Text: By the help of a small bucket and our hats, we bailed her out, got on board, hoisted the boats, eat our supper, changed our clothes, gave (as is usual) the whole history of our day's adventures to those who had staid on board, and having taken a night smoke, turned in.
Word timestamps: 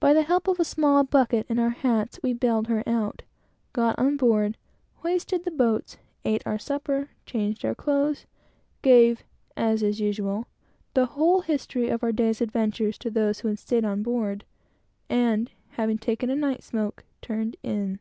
By 0.00 0.12
the 0.12 0.22
help 0.24 0.48
of 0.48 0.58
a 0.58 0.64
small 0.64 1.04
bucket 1.04 1.46
and 1.48 1.60
our 1.60 1.70
hats, 1.70 2.18
we 2.20 2.32
bailed 2.32 2.66
her 2.66 2.82
out, 2.84 3.22
got 3.72 3.96
on 3.96 4.16
board, 4.16 4.56
hoisted 4.96 5.44
the 5.44 5.52
boats, 5.52 5.98
eat 6.24 6.42
our 6.44 6.58
supper, 6.58 7.10
changed 7.26 7.64
our 7.64 7.76
clothes, 7.76 8.26
gave 8.82 9.22
(as 9.56 9.84
is 9.84 10.00
usual) 10.00 10.48
the 10.94 11.06
whole 11.14 11.42
history 11.42 11.88
of 11.90 12.02
our 12.02 12.10
day's 12.10 12.40
adventures 12.40 12.98
to 12.98 13.08
those 13.08 13.38
who 13.38 13.46
had 13.46 13.58
staid 13.60 13.84
on 13.84 14.02
board, 14.02 14.44
and 15.08 15.52
having 15.68 15.96
taken 15.96 16.28
a 16.28 16.34
night 16.34 16.64
smoke, 16.64 17.04
turned 17.20 17.54
in. 17.62 18.00